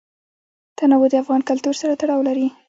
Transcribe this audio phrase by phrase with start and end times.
[0.77, 2.47] تنوع د افغان کلتور سره تړاو لري.